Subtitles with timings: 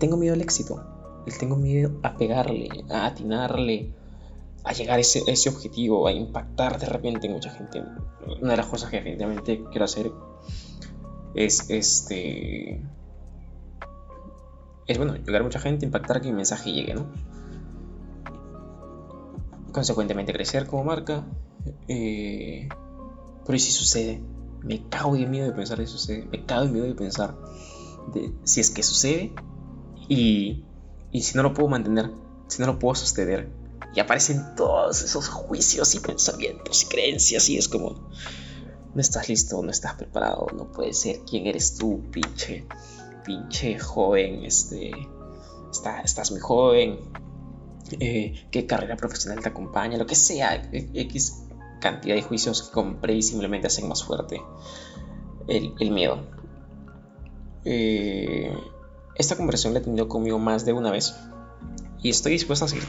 [0.00, 0.82] tengo miedo al éxito.
[1.38, 3.94] Tengo miedo a pegarle, a atinarle,
[4.64, 7.84] a llegar a ese, objetivo, a impactar de repente en mucha gente.
[8.40, 10.10] Una de las cosas que definitivamente quiero hacer
[11.34, 12.82] es este.
[14.88, 17.06] Es bueno, llegar a mucha gente, impactar que mi mensaje llegue, ¿no?
[19.70, 21.24] Consecuentemente crecer como marca.
[21.86, 22.68] Eh,
[23.46, 24.20] pero si sucede?
[24.62, 26.26] Me cago de miedo de pensar que sucede.
[26.32, 27.36] Me cago de miedo de pensar
[28.42, 29.32] si es que sucede
[30.10, 30.64] y,
[31.12, 32.10] y si no lo puedo mantener,
[32.48, 33.48] si no lo puedo sostener.
[33.94, 38.10] Y aparecen todos esos juicios y pensamientos y creencias y es como,
[38.94, 42.66] no estás listo, no estás preparado, no puede ser, ¿quién eres tú, pinche,
[43.24, 44.44] pinche joven?
[44.44, 44.90] Este,
[45.70, 46.98] está, estás muy joven,
[48.00, 51.44] eh, qué carrera profesional te acompaña, lo que sea, X
[51.80, 54.42] cantidad de juicios que compré y simplemente hacen más fuerte
[55.48, 56.18] el, el miedo.
[57.64, 58.52] Eh,
[59.20, 61.14] esta conversación la he tenido conmigo más de una vez
[62.02, 62.86] y estoy dispuesto a seguir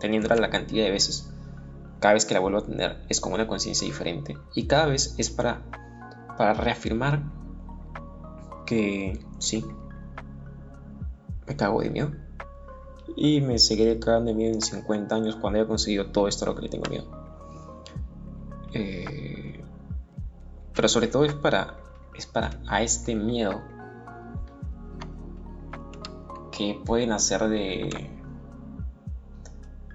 [0.00, 1.30] teniéndola, la cantidad de veces.
[2.00, 5.14] Cada vez que la vuelvo a tener es con una conciencia diferente y cada vez
[5.16, 5.62] es para,
[6.36, 7.22] para reafirmar
[8.66, 9.64] que sí,
[11.46, 12.10] me cago de miedo
[13.16, 16.48] y me seguiré cagando de miedo en 50 años cuando haya conseguido todo esto a
[16.48, 17.06] lo que le tengo miedo.
[18.74, 19.64] Eh,
[20.74, 21.78] pero sobre todo es para,
[22.14, 23.62] es para a este miedo
[26.56, 27.90] que pueden hacer de,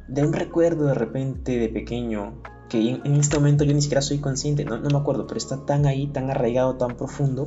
[0.07, 4.19] de un recuerdo de repente de pequeño, que en, este momento yo ni siquiera soy
[4.19, 7.45] consciente, no, no, me acuerdo, pero está tan ahí, tan arraigado, tan profundo,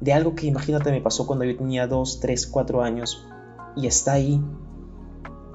[0.00, 3.26] de algo que imagínate me pasó cuando yo tenía 2, 3, 4 años
[3.76, 4.40] y está ahí.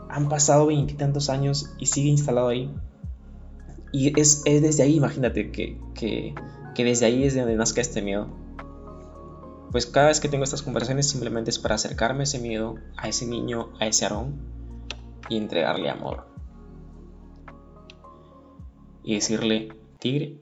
[0.09, 2.71] Han pasado veintitantos años y sigue instalado ahí.
[3.91, 6.35] Y es, es desde ahí, imagínate, que, que,
[6.75, 8.44] que desde ahí es de donde nazca este miedo
[9.71, 13.07] pues cada vez que tengo estas conversaciones simplemente es para acercarme a ese miedo, a
[13.07, 14.35] ese niño, a ese Aarón
[15.29, 16.27] y entregarle amor.
[19.03, 20.39] Y decirle, tigre.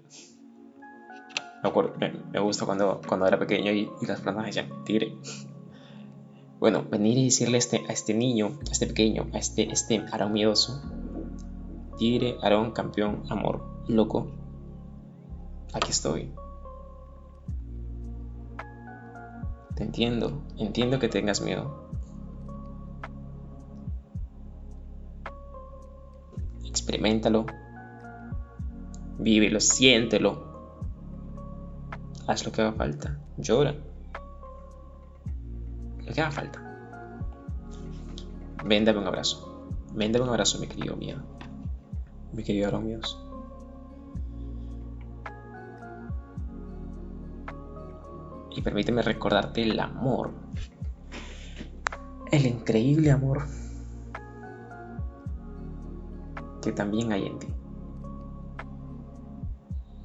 [2.32, 5.18] Me, gusta cuando, cuando era pequeño y, las plantas decían, tigre.
[6.60, 10.00] Bueno, venir y decirle a este, a este niño, a este pequeño, a este, este
[10.12, 10.82] Aarón miedoso,
[11.98, 14.32] tigre, Aarón, campeón, amor, loco,
[15.74, 16.32] aquí estoy
[19.76, 21.90] Te entiendo, entiendo que tengas miedo.
[26.66, 27.46] Experimentalo.
[29.18, 30.54] Vívelo, siéntelo.
[32.28, 33.20] Haz lo que haga falta.
[33.38, 33.76] Llora.
[36.06, 36.60] Lo que haga falta.
[38.64, 39.68] Véndame un abrazo.
[39.94, 41.22] Véndame un abrazo, mi querido miedo.
[42.32, 43.20] Mi querido Aromios.
[48.56, 50.32] Y permíteme recordarte el amor,
[52.32, 53.44] el increíble amor
[56.62, 57.48] que también hay en ti.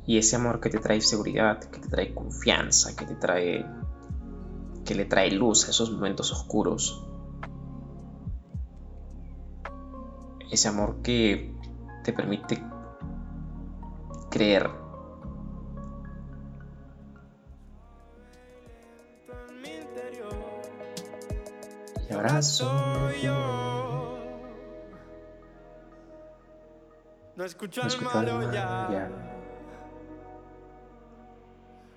[0.07, 3.65] Y ese amor que te trae seguridad, que te trae confianza, que te trae
[4.85, 7.07] que le trae luz a esos momentos oscuros.
[10.51, 11.55] Ese amor que
[12.05, 12.65] te permite
[14.31, 14.71] creer
[22.15, 24.19] abrazo yo.
[27.37, 28.89] No escucho, no escucho al ya.
[28.91, 29.11] ya.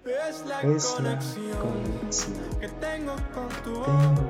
[0.06, 3.82] Es la, es conexión, la conexión que tengo con tu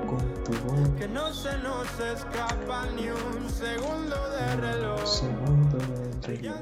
[0.07, 0.89] con voz.
[0.97, 5.05] Que no se nos escapa ni un segundo de reloj.
[5.05, 5.77] segundo
[6.21, 6.55] de reloj.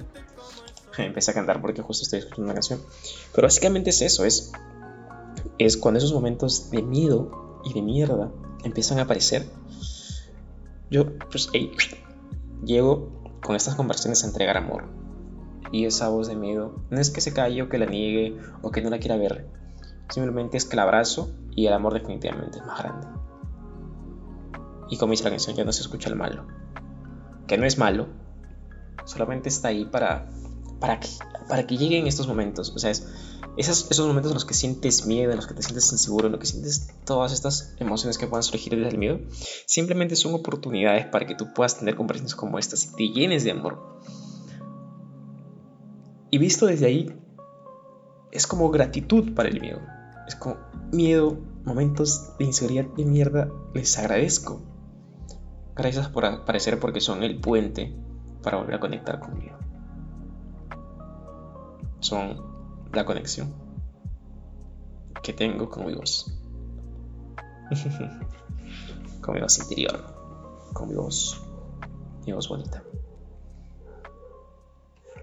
[0.97, 2.81] Empecé a cantar porque justo estoy escuchando una canción.
[3.33, 4.51] Pero básicamente es eso, es,
[5.57, 8.31] es cuando esos momentos de miedo y de mierda
[8.63, 9.45] empiezan a aparecer,
[10.89, 11.49] yo pues
[12.65, 14.85] llego con estas conversaciones a entregar amor.
[15.71, 18.71] Y esa voz de miedo no es que se calle o que la niegue o
[18.71, 19.47] que no la quiera ver.
[20.09, 23.07] Simplemente es que la abrazo y el amor definitivamente es más grande.
[24.89, 26.47] Y dice la canción, ya no se escucha el malo.
[27.45, 28.07] Que no es malo,
[29.05, 30.27] solamente está ahí para,
[30.79, 31.09] para, que,
[31.47, 32.73] para que lleguen estos momentos.
[32.75, 33.05] O sea, es,
[33.57, 36.39] esos, momentos en los que sientes miedo, en los que te sientes inseguro, en los
[36.39, 39.19] que sientes todas estas emociones que puedan surgir desde el miedo,
[39.65, 43.51] simplemente son oportunidades para que tú puedas tener conversaciones como estas y te llenes de
[43.51, 43.99] amor.
[46.31, 47.15] Y visto desde ahí,
[48.31, 49.81] es como gratitud para el miedo.
[50.27, 50.57] Es como
[50.91, 54.61] miedo, momentos de inseguridad de mierda, les agradezco.
[55.75, 57.95] Gracias por aparecer porque son el puente
[58.43, 59.57] para volver a conectar conmigo.
[61.99, 63.53] Son la conexión
[65.21, 66.33] que tengo con mi voz.
[69.21, 71.41] con mi voz interior, con mi voz,
[72.25, 72.83] mi voz bonita.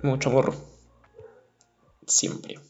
[0.03, 0.55] Mucho amor.
[2.07, 2.61] Siempre.